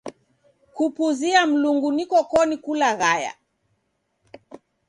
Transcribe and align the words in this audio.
Kupuzia 0.75 1.41
Mlungu 1.51 1.89
nikokoni 1.95 2.55
kulaghaya. 2.63 3.31